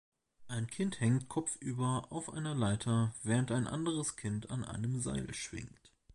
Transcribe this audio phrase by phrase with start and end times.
[0.47, 5.91] Ein Kind hängt kopfüber auf einer Leiter, während ein anderes Kind an einem Seil schwingt.